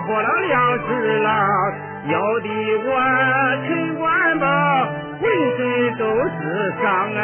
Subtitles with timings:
[0.00, 1.28] 养活了两只狼，
[2.08, 2.48] 要的
[2.86, 2.90] 我
[3.66, 4.88] 陈官吧
[5.20, 5.22] 浑
[5.58, 5.60] 身
[5.98, 6.84] 都是伤
[7.14, 7.20] 啊。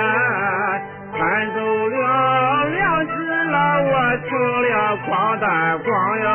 [1.17, 1.19] 赶
[1.55, 3.93] 走了两只狼，我
[4.29, 4.29] 成
[4.63, 5.89] 了光蛋光
[6.21, 6.27] 哟。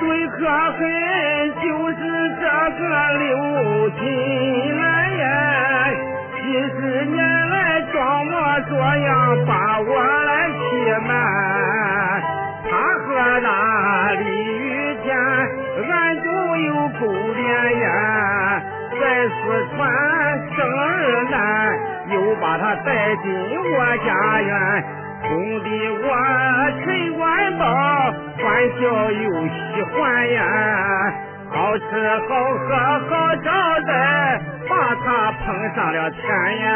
[0.00, 0.80] 最可恨
[1.62, 1.96] 就是
[2.40, 2.42] 这
[2.76, 2.82] 个
[3.18, 3.24] 刘
[3.90, 4.00] 金
[4.76, 4.82] 兰
[5.16, 5.22] 呀，
[6.34, 6.38] 几
[6.70, 7.17] 十年来
[8.68, 9.90] 这样把我
[10.24, 10.58] 来欺
[11.06, 11.10] 瞒。
[12.70, 12.70] 他
[13.04, 13.06] 和
[13.40, 13.46] 那
[14.12, 16.26] 李玉田暗中
[16.62, 17.02] 有勾
[17.34, 17.86] 连呀，
[19.00, 19.32] 在四
[19.74, 19.78] 川
[20.54, 21.32] 生儿男，
[22.10, 24.08] 又把他带进我家
[24.42, 24.84] 园。
[25.20, 25.28] 哄
[25.64, 25.68] 得
[26.04, 26.06] 我
[26.84, 26.84] 陈
[27.16, 27.64] 官宝
[28.38, 28.44] 欢
[28.78, 28.80] 笑
[29.10, 29.96] 又喜欢
[30.30, 30.38] 呀，
[31.50, 31.82] 好吃
[32.28, 32.66] 好喝
[33.08, 33.10] 好
[33.42, 33.50] 招
[33.86, 33.90] 待，
[34.68, 34.72] 把
[35.04, 36.20] 他捧上了天
[36.60, 36.68] 呀。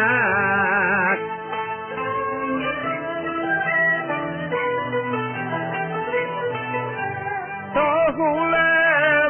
[8.16, 8.58] 后来，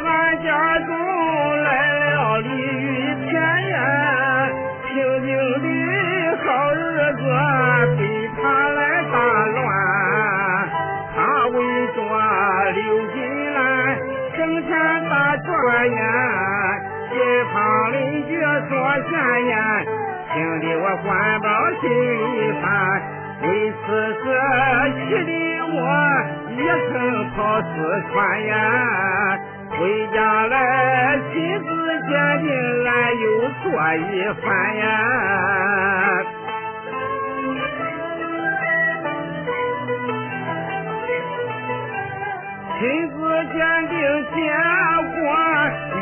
[0.05, 0.91] 俺家中
[1.63, 3.33] 来了李玉田
[3.71, 4.51] 呀，
[4.89, 4.91] 平
[5.23, 5.29] 静
[5.63, 5.67] 的
[6.43, 6.77] 好日
[7.15, 7.23] 子
[7.97, 8.01] 被
[8.37, 9.15] 他来打
[9.47, 9.61] 乱。
[11.15, 11.17] 他
[11.49, 11.57] 为
[11.95, 11.97] 着
[12.73, 12.81] 刘
[13.13, 13.17] 金
[13.55, 13.59] 兰，
[14.37, 14.71] 整天
[15.09, 15.47] 打转
[15.93, 16.03] 呀，
[17.11, 17.15] 街
[17.53, 17.57] 坊
[17.93, 18.31] 邻居
[18.69, 18.71] 说
[19.09, 19.13] 闲
[19.47, 19.53] 言，
[20.35, 21.47] 听得我官宝
[21.81, 22.65] 心里烦。
[23.43, 23.85] 为此
[24.15, 24.25] 事
[24.99, 25.31] 气的
[25.67, 25.79] 我
[26.63, 26.95] 也曾
[27.31, 27.67] 跑四
[28.13, 28.55] 川呀，
[29.71, 31.67] 回家来亲自
[32.09, 32.11] 鉴
[32.43, 32.47] 定
[32.85, 33.25] 来又
[33.63, 33.65] 说
[33.97, 34.07] 一
[34.41, 34.45] 番
[34.77, 34.81] 呀。
[42.79, 42.81] 亲
[43.11, 43.15] 自
[43.53, 43.59] 鉴
[43.89, 43.95] 定
[44.35, 44.37] 结
[45.15, 45.21] 果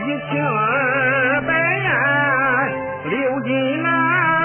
[0.04, 1.88] 一清二白呀，
[3.04, 3.48] 刘金
[3.82, 3.88] 兰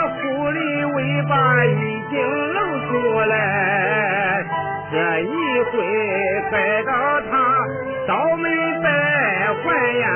[0.09, 0.15] 狐
[0.50, 0.57] 狸
[0.94, 0.97] 尾
[1.29, 1.33] 巴
[1.65, 1.69] 已
[2.09, 2.13] 经
[2.53, 2.57] 露
[2.88, 2.91] 出
[3.21, 3.33] 来，
[4.95, 5.27] 这一
[5.74, 5.74] 回
[6.50, 6.53] 害
[6.83, 6.92] 到
[7.30, 7.33] 他
[8.07, 8.47] 倒霉
[8.81, 8.88] 败
[9.62, 10.07] 坏呀，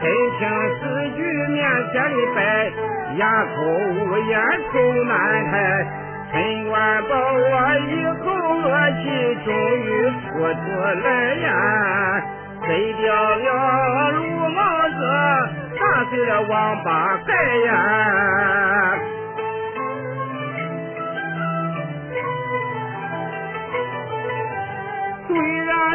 [0.00, 0.04] 真
[0.38, 0.40] 情
[0.80, 0.80] 实
[1.14, 1.20] 句
[1.52, 1.60] 面
[1.92, 2.38] 前的摆，
[3.18, 3.54] 哑口
[3.92, 4.40] 无言
[4.72, 5.12] 口难
[5.50, 5.54] 开。
[6.32, 7.44] 陈官宝，我
[7.90, 7.92] 一
[8.24, 8.64] 口恶
[9.02, 9.04] 气
[9.44, 9.86] 终于
[10.22, 10.64] 吐出
[11.04, 11.46] 来呀，
[12.62, 12.66] 摘
[13.02, 14.16] 掉了绿
[14.54, 14.58] 帽
[14.88, 15.00] 子，
[15.78, 16.88] 打碎了王八
[17.26, 17.30] 盖
[17.66, 17.68] 呀。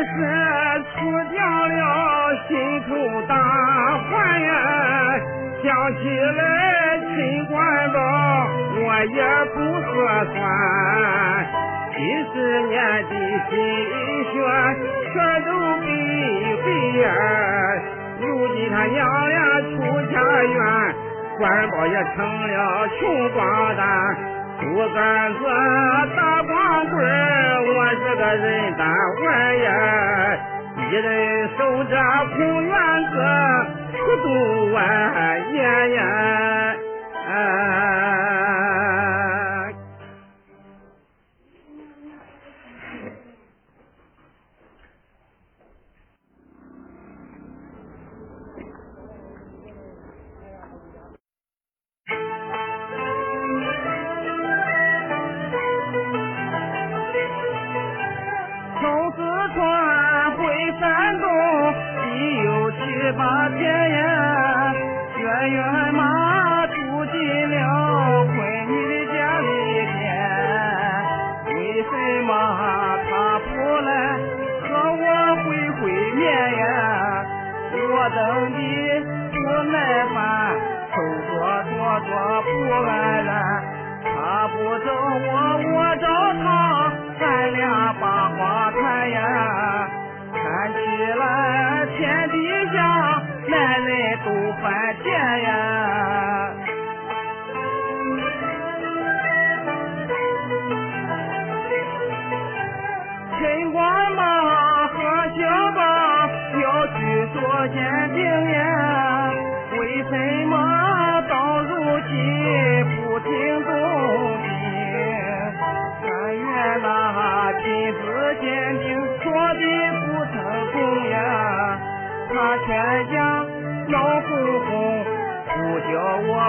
[0.05, 0.95] 是除
[1.31, 1.37] 掉
[1.67, 1.79] 了
[2.47, 2.49] 心
[2.87, 2.89] 头
[3.27, 3.33] 大
[4.09, 4.11] 患
[4.41, 4.51] 呀，
[5.63, 5.65] 想
[5.97, 6.39] 起来
[6.99, 7.53] 秦官
[7.91, 7.97] 宝，
[8.77, 9.19] 我也
[9.53, 9.55] 不
[9.87, 9.89] 合
[10.33, 10.35] 算。
[11.91, 11.97] 几
[12.33, 12.33] 十
[12.67, 13.11] 年的
[13.49, 13.53] 心
[14.31, 14.33] 血
[15.13, 15.49] 全都
[15.81, 15.83] 白
[16.63, 16.65] 费
[17.01, 17.05] 呀！
[18.19, 18.23] 如
[18.55, 18.97] 今他娘
[19.29, 19.71] 俩出
[20.11, 20.59] 家园，
[21.37, 22.17] 官宝也成
[22.47, 22.99] 了穷
[23.31, 23.39] 光
[23.75, 23.81] 蛋，
[24.61, 24.97] 不敢
[25.33, 25.41] 做
[26.15, 26.95] 打光光棍
[27.67, 28.45] 我是个人
[28.77, 28.81] 单
[29.25, 29.25] 玩
[29.59, 29.67] 呀，
[30.77, 31.93] 一人守着
[32.35, 32.73] 空院
[33.11, 33.13] 子，
[33.97, 34.25] 出度
[34.73, 34.79] 万
[35.53, 35.59] 言
[35.93, 35.99] 呀。
[37.27, 37.31] 哎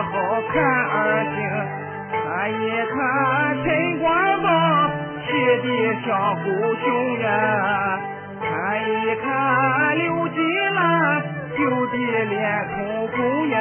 [0.02, 0.12] 好
[0.52, 0.96] 看儿
[1.34, 1.38] 听。
[2.12, 2.54] 看一
[2.90, 2.94] 看
[3.64, 3.66] 陈
[4.00, 4.06] 光
[4.42, 4.46] 宝
[5.26, 5.28] 气
[5.62, 5.66] 的
[6.04, 6.10] 像
[6.42, 6.84] 狗熊
[7.20, 7.26] 呀，
[8.40, 8.44] 看
[8.82, 9.24] 一看
[9.98, 10.40] 刘金
[10.74, 10.78] 兰
[11.56, 11.94] 羞的
[12.24, 12.34] 脸
[12.68, 12.76] 通
[13.08, 13.16] 红
[13.50, 13.56] 呀。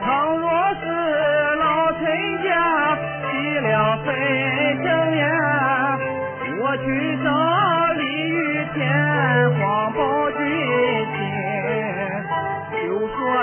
[0.00, 0.06] 倘
[0.38, 0.44] 若
[0.80, 0.84] 是
[1.56, 1.62] 老
[1.92, 2.02] 陈
[2.42, 2.46] 家
[3.30, 3.68] 起了
[4.04, 4.06] 纷
[4.82, 4.86] 争
[5.16, 5.24] 呀，
[6.60, 6.84] 我去
[7.22, 7.28] 找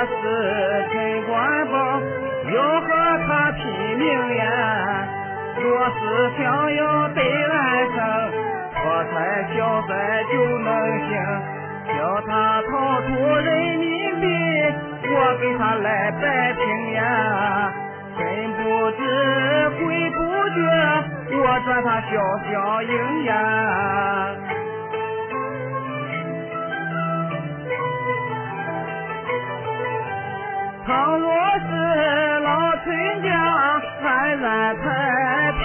[0.04, 1.32] 是陈官
[1.68, 1.74] 宝
[2.52, 2.88] 要和
[3.28, 3.62] 他拼
[3.98, 4.44] 命呀。
[5.62, 6.00] 若是
[6.38, 6.42] 想
[6.74, 7.54] 要对俺
[7.94, 7.98] 生，
[8.74, 9.14] 破财
[9.56, 9.92] 消灾
[10.32, 10.70] 就能
[11.08, 11.12] 行。
[11.88, 13.90] 叫他掏出人民
[14.22, 14.26] 币，
[15.08, 16.62] 我给他来摆平
[16.94, 17.00] 呀。
[18.18, 18.20] 真
[18.54, 18.60] 不
[18.92, 19.00] 知
[19.80, 20.18] 鬼不
[20.50, 20.60] 觉，
[21.38, 22.12] 我转他小
[22.52, 23.32] 小赢呀。
[30.86, 31.70] 倘若是
[32.40, 32.50] 老
[32.84, 33.30] 陈家
[34.02, 34.46] 还在
[34.76, 34.84] 太
[35.54, 35.62] 平，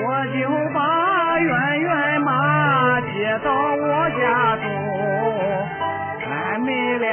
[0.00, 0.38] 我就
[0.72, 0.78] 把
[1.40, 1.90] 圆圆
[2.22, 4.64] 妈接到我家中，
[6.24, 6.68] 俺们
[7.00, 7.06] 俩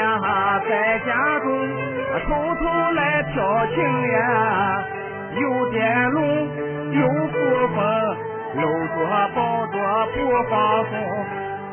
[0.69, 1.45] 在家中
[2.27, 3.33] 偷偷来调
[3.73, 3.75] 情
[4.07, 4.85] 呀，
[5.33, 6.23] 有电龙，
[6.91, 7.33] 有扶
[7.75, 7.77] 风，
[8.55, 8.95] 搂着
[9.35, 9.37] 抱
[9.67, 9.73] 着
[10.13, 10.15] 不
[10.49, 10.53] 放
[10.85, 10.93] 松。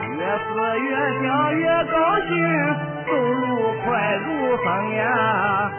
[0.00, 0.48] 越是
[0.80, 0.88] 越
[1.22, 1.94] 想越高
[2.26, 2.32] 兴，
[3.12, 5.70] 走路快如风呀，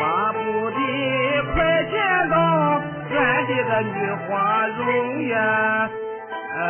[0.00, 0.38] 巴不
[0.70, 0.78] 得
[1.52, 1.94] 快见
[2.30, 2.34] 到
[3.10, 3.94] 俺的个女
[4.26, 5.36] 花容呀。
[6.56, 6.60] 啊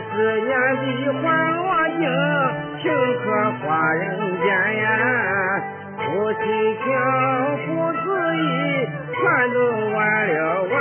[0.00, 0.02] 般。
[0.02, 1.24] 几十年的环
[1.56, 1.64] 罗
[1.96, 2.02] 经，
[2.82, 2.84] 情
[3.22, 3.24] 可
[3.60, 4.04] 化人
[4.42, 4.46] 间
[4.82, 4.84] 呀。
[5.96, 6.38] 夫妻
[6.84, 6.86] 情，
[7.66, 7.96] 父子
[8.36, 8.38] 义，
[9.12, 9.16] 全
[9.52, 9.56] 都
[9.94, 9.98] 完
[10.28, 10.74] 了完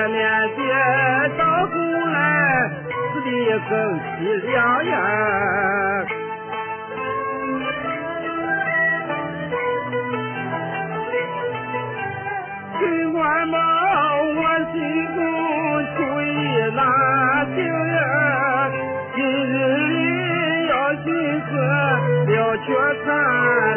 [0.00, 0.16] 也免
[0.56, 0.64] 别
[1.36, 1.74] 到后
[2.10, 2.16] 来
[3.12, 3.28] 死的
[3.68, 4.08] 更凄
[4.46, 4.94] 凉呀！
[12.78, 14.40] 尽管，我
[14.72, 14.74] 心
[15.14, 15.18] 中
[15.92, 16.32] 出一
[16.74, 16.80] 难
[17.54, 17.58] 情
[17.92, 18.00] 呀，
[19.14, 19.92] 今日里
[20.68, 20.72] 要
[21.04, 21.04] 寻
[21.42, 21.50] 思
[22.26, 22.66] 了却
[23.04, 23.06] 残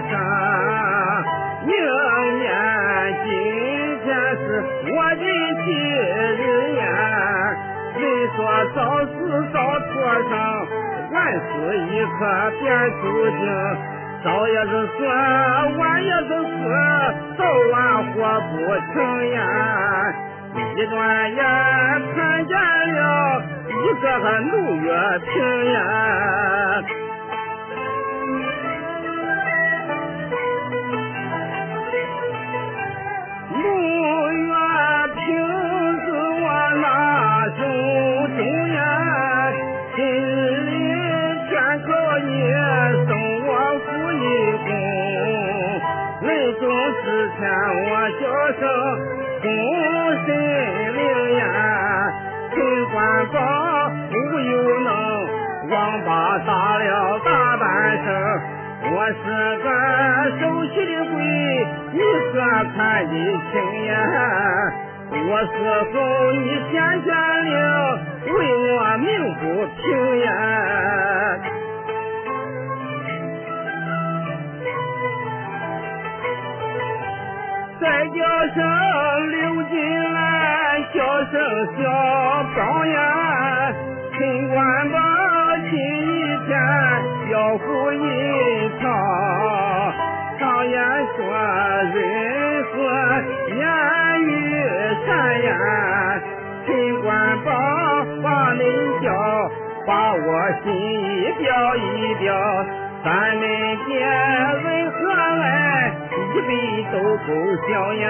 [0.09, 0.11] 山，
[10.13, 10.37] 早脱生，
[11.11, 11.43] 晚死
[11.89, 12.17] 一刻
[12.59, 12.63] 便
[13.01, 13.41] 注定。
[14.23, 14.97] 早也是死，
[15.77, 16.63] 晚也是死，
[17.35, 17.73] 早晚
[18.13, 18.53] 活不
[18.93, 18.95] 成
[19.31, 19.37] 呀！
[20.75, 20.93] 一转
[21.33, 21.41] 眼
[22.13, 24.87] 看见了一个个六月
[25.19, 25.31] 平
[25.73, 25.77] 呀。
[48.51, 48.61] 声
[49.41, 49.45] 公
[50.25, 50.27] 神
[50.93, 50.99] 灵
[51.37, 51.43] 呀，
[52.53, 52.55] 陈
[52.91, 52.93] 官
[53.31, 53.35] 宝
[54.09, 54.87] 不又能
[55.69, 55.73] 王
[56.05, 56.09] 八
[56.39, 57.63] 打了大半
[58.03, 58.05] 生。
[58.85, 59.13] 我是
[59.63, 59.65] 个
[60.39, 61.17] 受气的鬼，
[61.93, 61.99] 你
[62.33, 62.35] 可
[62.75, 63.13] 看得
[63.51, 63.53] 清
[63.85, 63.93] 呀？
[65.15, 65.53] 我死
[65.93, 65.95] 后
[66.33, 66.73] 你显
[67.03, 67.07] 显
[67.45, 67.51] 灵，
[68.33, 68.37] 为
[68.73, 69.41] 我命不
[69.77, 69.81] 平
[70.19, 70.27] 呀？
[78.13, 78.19] 叫
[78.53, 78.61] 声
[79.31, 79.73] 刘金
[80.13, 81.01] 兰，叫
[81.31, 81.33] 声
[81.75, 81.81] 小
[82.55, 83.73] 宝呀，
[84.15, 84.97] 陈官宝
[85.71, 86.51] 今一天
[87.31, 88.85] 要付一套。
[90.39, 90.77] 常言
[91.17, 91.21] 说
[91.93, 91.95] 人
[92.65, 92.73] 和
[93.55, 93.57] 言
[94.21, 94.31] 语
[95.07, 95.09] 善
[95.41, 95.51] 呀，
[96.67, 97.09] 陈官
[97.43, 97.51] 宝
[98.21, 98.61] 把恁
[99.01, 99.09] 叫，
[99.87, 100.27] 把我
[100.63, 102.31] 心意表一表，
[103.03, 103.41] 咱们
[103.87, 103.91] 结
[104.63, 104.67] 为
[105.37, 105.91] 来？
[106.35, 106.51] 一杯
[106.91, 107.27] 都够
[107.67, 108.07] 笑呀，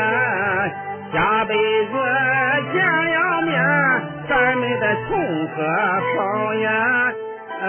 [1.12, 1.92] 下辈子
[2.74, 3.53] 见了面，
[4.30, 5.12] 咱们再重
[5.50, 5.56] 合
[6.15, 6.65] 好呀。
[7.63, 7.68] 进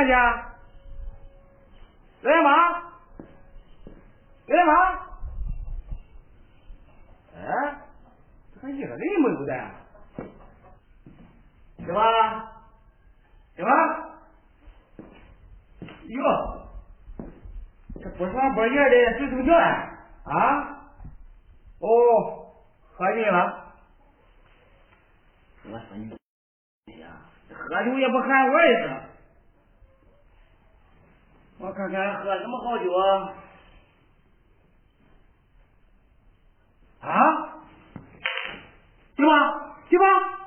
[0.00, 0.12] 来去，
[2.22, 2.82] 刘大妈，
[4.46, 4.72] 刘大妈，
[7.36, 7.76] 哎，
[8.54, 9.52] 这个一个人没有的，
[11.78, 12.52] 行吧？
[13.56, 13.70] 行吧？
[16.08, 16.68] 哟，
[18.02, 19.54] 这不上不夜的睡什么觉
[20.24, 20.80] 啊？
[21.80, 22.54] 哦，
[22.94, 23.74] 喝醉了？
[25.64, 26.16] 我说你，
[26.86, 27.06] 哎呀，
[27.52, 29.00] 喝酒也不喊我一声。
[31.62, 33.34] 我看看喝什么好酒啊？
[37.02, 37.10] 啊？
[39.14, 39.26] 行
[39.90, 40.39] 对吧。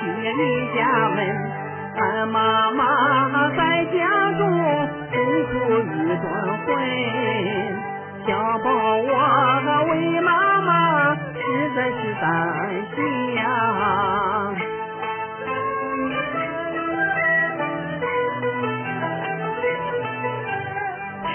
[0.00, 0.42] 今年离
[0.74, 1.18] 家门
[1.96, 3.98] 俺妈妈在家
[4.38, 4.42] 中
[5.12, 5.54] 独苦
[5.92, 6.24] 一段
[6.64, 6.66] 婚
[8.26, 9.10] 小宝我
[9.90, 12.24] 为妈妈实在是担
[12.94, 13.40] 心呀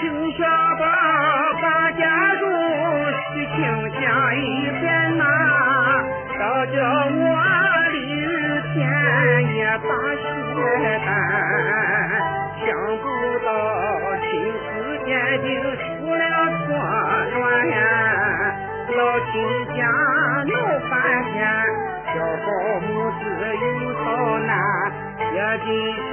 [0.32, 0.40] 下
[0.76, 0.84] 吧
[1.62, 2.00] 把家
[2.36, 2.44] 中
[3.34, 3.60] 去请
[4.00, 5.24] 下一片呐
[6.38, 6.76] 小酒
[7.16, 7.31] 我
[9.72, 11.08] 大雪山
[12.60, 13.04] 想不
[13.42, 13.48] 到
[14.20, 14.28] 情
[14.60, 14.68] 丝
[15.06, 16.24] 坚定出了
[16.60, 17.76] 错乱呀
[18.94, 19.32] 老亲
[19.74, 19.80] 家
[20.44, 20.52] 闹
[20.90, 20.92] 翻
[21.24, 21.32] 天
[22.04, 22.48] 小保
[22.80, 22.86] 姆
[23.18, 23.24] 是
[23.56, 24.04] 有好
[24.40, 24.52] 难
[25.32, 26.06] 也经是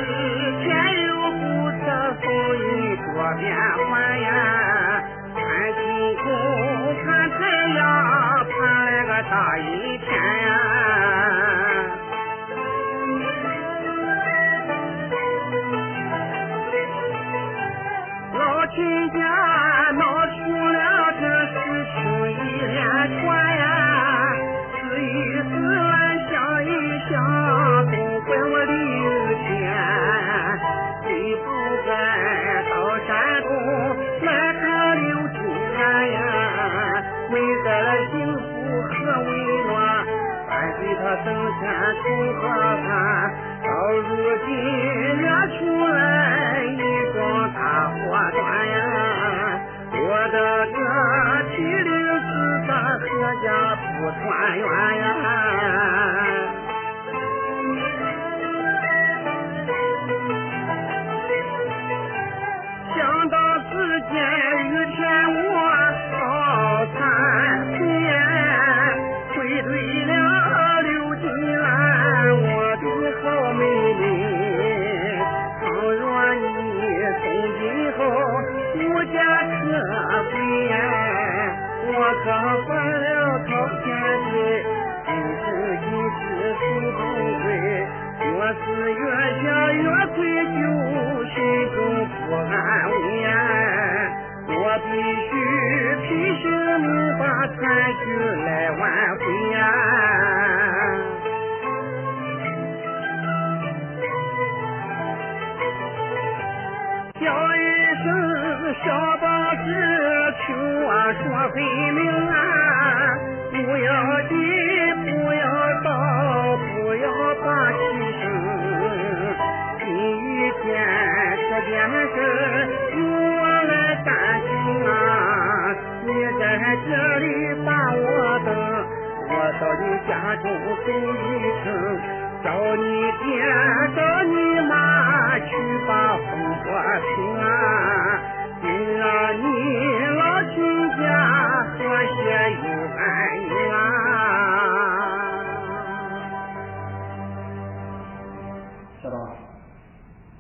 [0.64, 0.68] 前
[1.04, 1.44] 有不
[1.84, 1.84] 测
[2.22, 3.08] 风云多
[3.40, 3.44] 变
[3.90, 4.30] 幻呀。
[5.36, 5.38] 盼
[5.74, 6.24] 星空
[7.04, 7.38] 盼太
[7.76, 7.80] 阳
[8.48, 10.79] 盼来个大一天
[43.62, 44.10] 到如
[44.46, 44.50] 今
[45.22, 45.26] 惹
[45.58, 45.98] 出来
[46.66, 46.76] 一
[47.14, 47.18] 桩
[47.54, 47.58] 大
[47.90, 47.98] 祸
[48.32, 48.76] 端呀，
[49.94, 49.98] 我
[50.32, 50.36] 的
[50.74, 50.78] 哥
[51.52, 51.88] 欺凌
[52.26, 52.30] 四
[52.68, 53.08] 嫂，合
[53.44, 54.20] 家不团
[54.58, 54.64] 圆
[55.02, 55.08] 呀？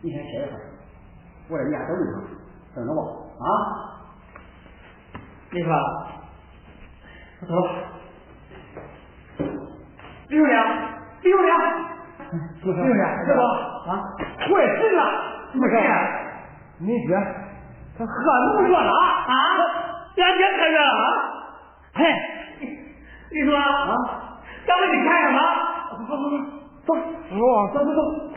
[0.09, 0.61] 你先歇一会儿
[1.49, 1.85] 我你俩
[2.73, 3.45] 等着我啊
[5.51, 5.71] 你说
[7.47, 7.53] 走。
[10.29, 10.65] 李永良
[11.21, 11.59] 李永良
[12.59, 13.41] 是不是不
[13.91, 14.01] 啊
[14.49, 15.77] 我进信不是
[16.79, 17.15] 你说
[17.99, 18.11] 他喝
[18.55, 19.33] 那么多了啊
[20.15, 21.05] 两天开始了啊。
[21.93, 22.03] 嘿
[23.31, 23.93] 你说啊
[24.65, 25.39] 刚才你干什么？
[26.87, 26.95] 走走
[27.69, 28.28] 走走走走走。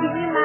[0.00, 0.32] give you.
[0.34, 0.43] my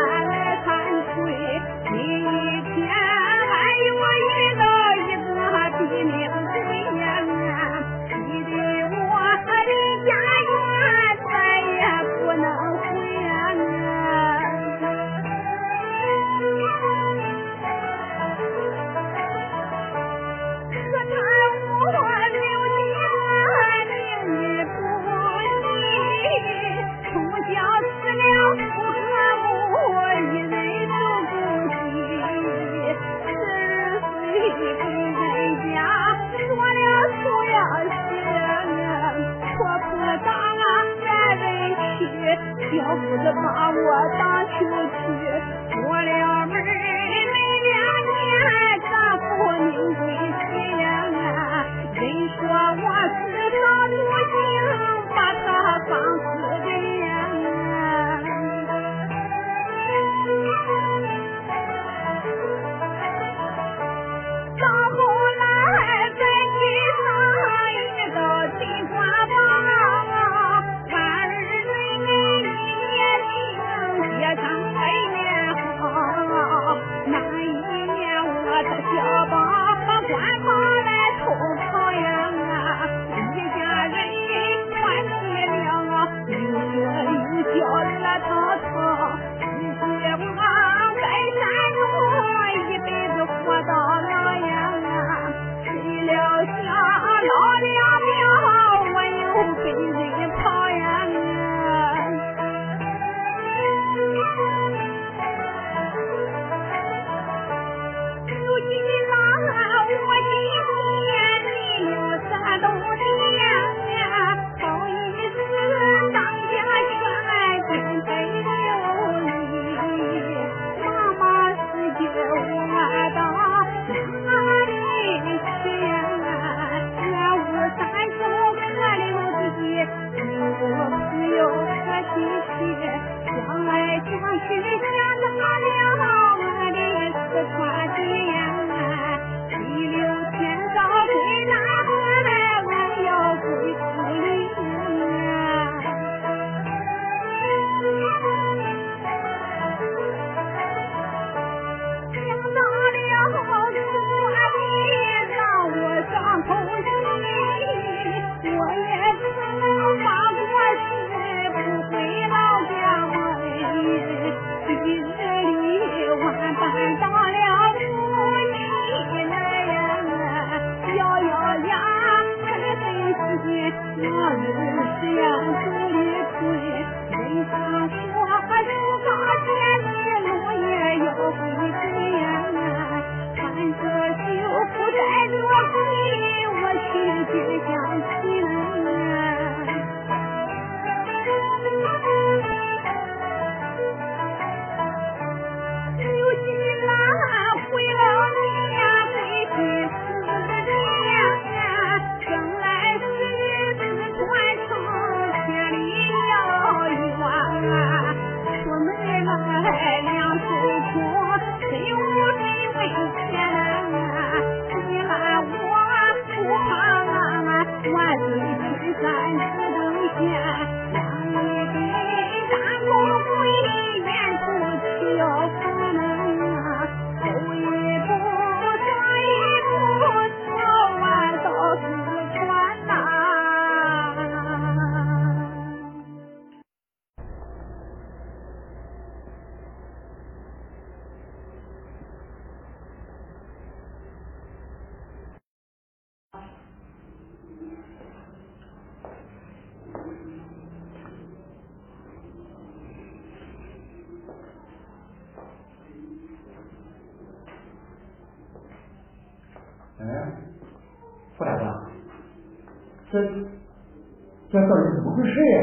[265.19, 265.60] 到底怎么回事呀？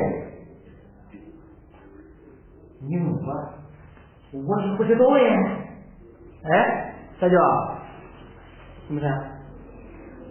[2.83, 3.19] 你问我，
[4.47, 5.25] 我是不知道呀。
[6.45, 7.37] 哎，大舅，
[8.87, 9.07] 怎么事？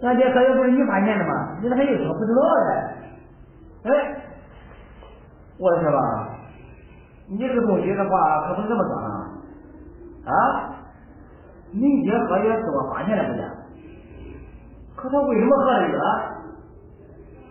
[0.02, 1.58] 俺这合约不是你发现的吗？
[1.60, 3.90] 你咋还有说不知道的？
[3.90, 3.90] 哎，
[5.58, 5.98] 我说吧，
[7.28, 9.32] 你这个东西的话可不是这么说啊。
[10.26, 10.32] 啊，
[11.72, 13.42] 你姐喝药是我发现的不是，
[14.94, 15.98] 可他为什么喝这个？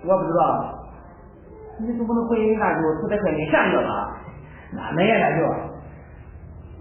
[0.07, 0.71] 我不知道。
[1.79, 4.21] 你总不能怀疑你大舅是在喝你下药吧？
[4.73, 5.43] 那没呀，大舅。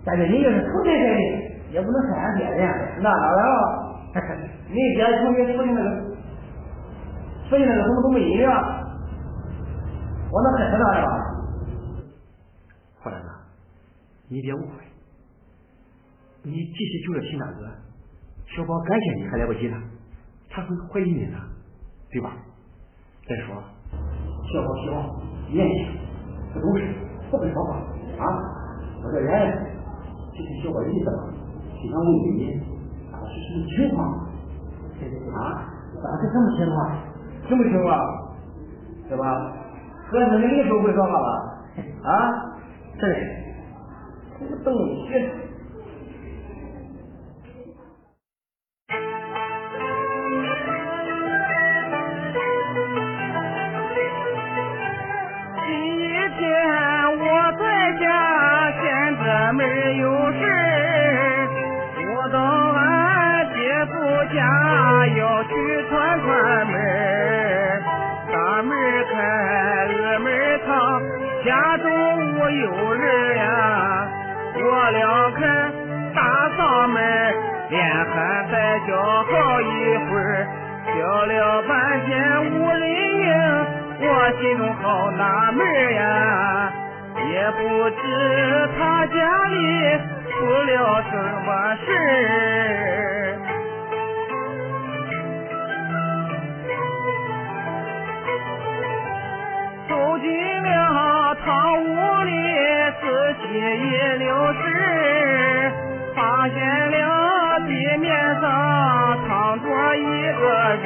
[0.04, 2.72] 大舅，你要是偷天开的，也不能说俺爹呀。
[3.00, 6.14] 那当然了， 你爹从你父亲那个
[7.50, 8.50] 父亲那个什么都没医疗，
[10.30, 11.08] 我能害他了吧？
[13.00, 13.28] 胡大哥，
[14.28, 14.84] 你别误会，
[16.42, 17.68] 你继续救了秦大哥，
[18.46, 19.76] 小宝感谢你还来不及呢，
[20.50, 21.38] 他会怀疑你的，
[22.10, 22.36] 对吧？
[23.26, 23.62] 再说，
[24.52, 24.96] 小宝希望
[25.50, 25.78] 年轻
[26.52, 26.82] 不懂事，
[27.30, 27.76] 不会说话
[28.18, 28.24] 啊！
[29.02, 29.52] 我这人
[30.32, 31.32] 就听小宝意思嘛，
[31.82, 32.60] 就想问问你，
[33.10, 33.98] 他是什么情况？
[35.34, 35.68] 啊？
[36.02, 36.76] 他是什么情况？
[37.48, 37.98] 什么情况？
[39.08, 39.52] 是吧？
[40.10, 41.28] 合适的你都会说话吧？
[42.04, 42.12] 啊？
[43.00, 43.02] 这
[44.38, 45.10] 什么东西？
[72.60, 74.08] 有人呀。
[74.56, 75.72] 我俩看
[76.14, 76.20] 大
[76.56, 77.02] 嗓门，
[77.70, 79.64] 连喊带叫好一
[80.08, 80.46] 会儿，
[80.94, 82.12] 叫了半天
[82.52, 82.82] 无人
[83.20, 83.24] 应。
[84.06, 84.06] 我
[84.40, 86.72] 心中好纳闷呀，
[87.32, 89.14] 也不知他家
[89.46, 89.56] 里
[90.30, 91.12] 出了什
[91.46, 91.48] 么
[91.84, 93.38] 事儿。
[99.88, 100.26] 走进
[100.62, 101.46] 了堂
[101.84, 101.86] 屋
[102.24, 102.32] 里，
[103.04, 103.08] 仔
[103.42, 103.84] 细一
[104.18, 104.64] 溜神，
[106.16, 106.56] 发现
[106.90, 108.08] 了地面
[108.40, 108.42] 上
[109.28, 110.42] 躺着一个
[110.82, 110.84] 人。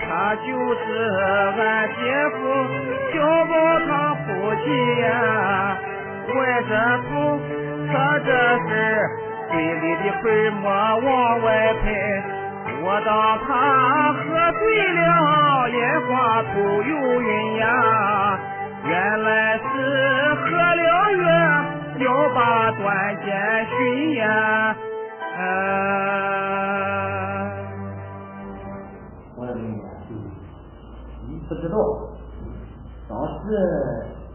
[0.00, 0.80] 他就是
[1.58, 1.98] 俺姐
[2.30, 2.36] 夫
[3.12, 3.14] 小
[3.46, 3.50] 宝
[3.88, 4.24] 他父
[4.62, 4.64] 亲
[5.00, 5.04] 呀，
[6.34, 6.70] 歪着
[7.08, 7.10] 头
[7.88, 8.28] 侧着
[8.68, 8.70] 身，
[9.50, 10.24] 嘴里的粉
[10.62, 11.10] 末往
[11.42, 11.46] 外
[11.82, 11.84] 喷。
[12.84, 13.10] 我当
[13.46, 13.50] 他
[14.12, 14.22] 喝
[14.52, 14.60] 醉
[14.94, 15.00] 了，
[15.68, 16.10] 眼花
[16.42, 17.62] 头又晕呀，
[18.84, 19.62] 原来是
[20.34, 21.24] 喝了药
[21.98, 22.82] 要把断
[23.24, 23.26] 剑
[23.66, 24.24] 寻呀。
[25.38, 25.40] 呃
[29.36, 29.74] 我的妹妹，
[31.28, 31.76] 你不知道，
[33.08, 33.40] 当时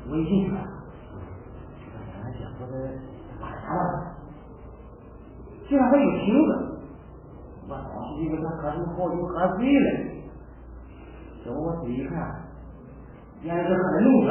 [0.10, 0.57] 微信上，
[2.23, 2.73] 俺姐夫的
[3.39, 4.15] 打啥了？
[5.67, 6.49] 竟然还有瓶子！
[7.69, 9.88] 我当时以为他喝酒好酒喝醉了，
[11.43, 12.46] 结果我仔细一看，
[13.43, 14.30] 原来是喝的浓酒。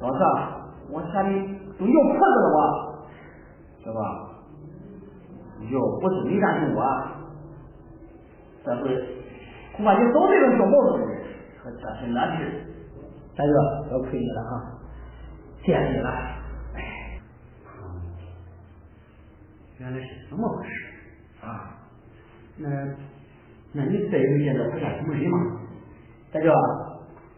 [0.00, 1.30] 当时啊，我吓得
[1.78, 2.58] 都要裤子了我，
[3.82, 3.98] 是吧？
[5.70, 6.78] 要不是你大舅我，
[8.64, 8.82] 这回
[9.76, 11.08] 恐怕就走这种小毛子人，
[11.62, 12.40] 可这是难事。
[13.36, 14.78] 大哥，多亏你了啊，
[15.62, 16.10] 谢谢你了。
[16.74, 17.20] 哎，
[19.78, 20.70] 原来是这么回事
[21.42, 21.78] 啊！
[22.56, 22.68] 那
[23.72, 25.60] 那你再有见到他家什么人吗？
[26.32, 26.48] 大舅，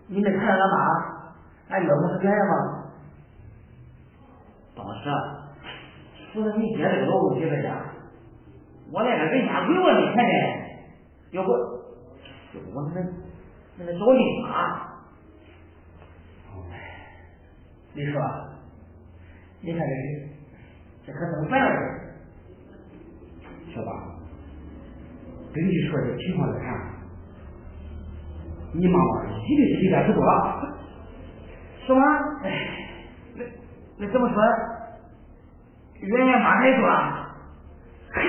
[0.08, 0.74] 你没看见俺妈，
[1.68, 2.52] 俺岳母是干吗？
[4.76, 5.48] 当时啊，
[6.32, 7.80] 除了你爹这个老东西在家，
[8.92, 10.32] 我连个人家鬼我没看见。
[11.32, 13.00] 要不，要不我那
[13.78, 14.86] 那个找你妈。
[17.94, 18.20] 你说，
[19.62, 20.28] 你看这是，
[21.06, 21.80] 这可怎么办呢？
[23.74, 23.90] 小宝，
[25.54, 26.66] 根据说这情况来看，
[28.72, 30.76] 你妈妈一定是离家出走了。
[31.86, 32.02] 是吗？
[32.42, 32.50] 哎，
[33.36, 33.44] 那
[33.98, 34.42] 那这么说，
[36.00, 36.80] 原来妈还说，
[38.12, 38.22] 嘿，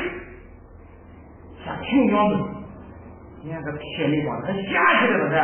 [1.66, 2.34] 像穷小子，
[3.42, 5.36] 你看个铁里光，他瞎起来了这。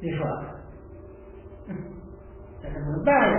[0.00, 0.26] 你说，
[2.62, 3.36] 这可怎么办呀？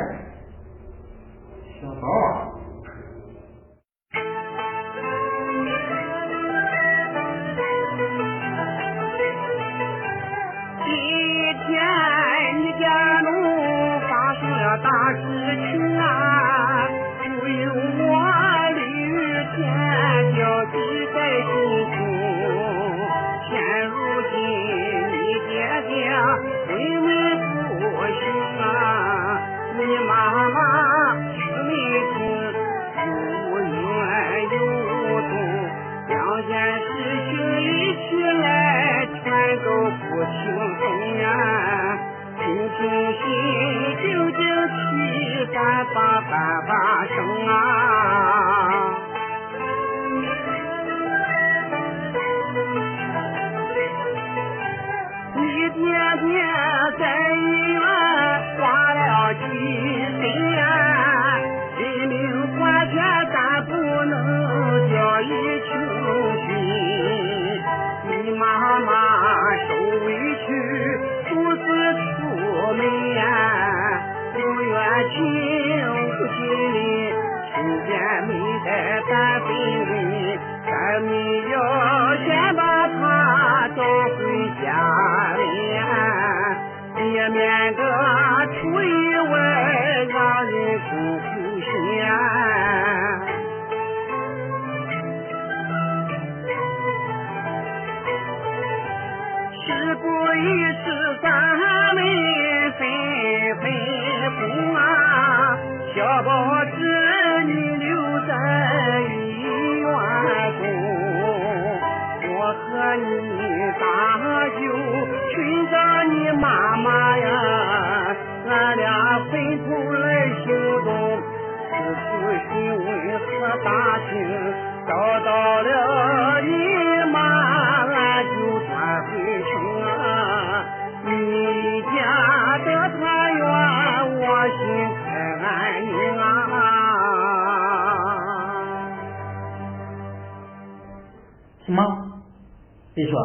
[142.94, 143.20] 别说，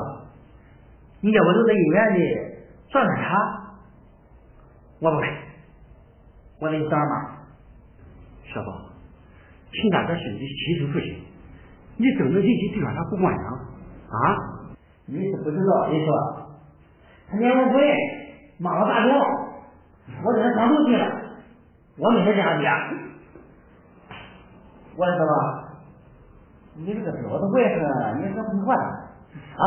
[1.20, 2.20] 你叫我留在医院里
[2.90, 3.36] 算算他，
[5.00, 5.28] 我不干，
[6.60, 7.38] 我得找妈。
[8.44, 8.72] 小宝，
[9.70, 11.22] 秦大哥是你的亲生父亲，
[11.98, 13.48] 你怎么能忍心对他不管呢？
[14.08, 14.36] 啊？
[15.04, 16.08] 你是不知道，你说，
[17.30, 17.82] 他撵我滚，
[18.58, 19.12] 骂我大种，
[20.24, 21.04] 我跟他上头去了，
[21.98, 22.66] 我没他这样的。
[24.96, 25.32] 我说吧，
[26.74, 28.78] 你这个小子外甥，你可不惯
[29.34, 29.64] 啊！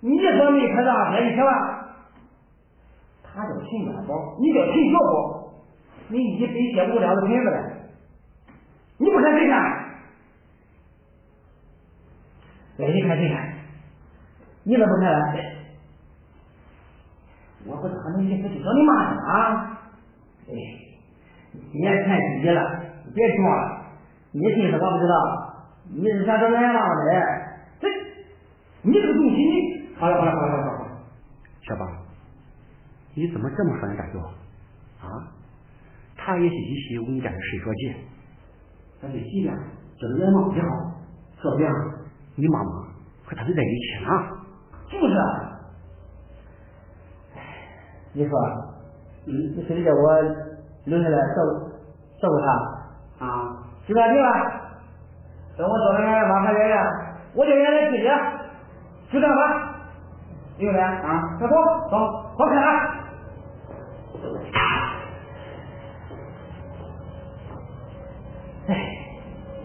[0.00, 1.50] 你说没他让哥，你听吧？
[3.22, 5.52] 他叫秦元宝，你叫秦小宝，
[6.08, 7.70] 你一杯接不了的瓶子了，
[8.98, 9.60] 你不看谁看？
[12.78, 13.54] 哎，你看谁看？
[14.64, 15.18] 你怎么不看了？
[17.66, 19.80] 我不知道你意思就找你妈呢啊！
[20.48, 20.52] 哎，
[21.72, 22.80] 别看自己了，
[23.14, 23.82] 别装了，
[24.32, 25.14] 你心思我不知道，
[25.90, 27.39] 你是想找俺妈妈的？
[28.82, 29.96] 你这个东西你……
[29.96, 30.90] 好了好了好了好了
[31.62, 31.86] 小宝，
[33.14, 34.18] 你怎么这么说人大舅？
[35.00, 35.28] 啊？
[36.16, 37.94] 他也是一心为你家的水着急，
[39.00, 39.54] 咱得急点，
[39.98, 40.68] 这个俺妈也好，
[41.40, 41.66] 说不定
[42.36, 42.70] 你妈妈
[43.24, 44.08] 和他们在一起呢。
[44.90, 45.14] 就是
[47.36, 47.40] 哎。
[48.12, 48.32] 你说，
[49.24, 50.20] 你你非得叫我
[50.84, 51.68] 留下来照顾
[52.20, 53.64] 照顾他啊？
[53.86, 54.28] 知道定了。
[55.56, 56.74] 等我找了俺妈和爷爷，
[57.34, 58.10] 我叫爷爷去接，
[59.12, 59.76] 就这样吧。
[60.58, 61.36] 明白啊？
[61.38, 61.54] 快走
[61.90, 61.96] 走，
[62.36, 63.00] 好开啊！
[68.68, 68.74] 哎，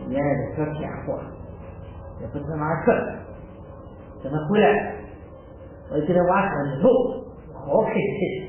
[0.08, 0.24] 爷爷
[0.56, 1.20] 这小天货，
[2.22, 3.20] 也不知道哪儿去了。
[4.24, 4.96] 等他回来，
[5.92, 6.90] 我就给他挖上一头，
[7.54, 8.45] 好开心。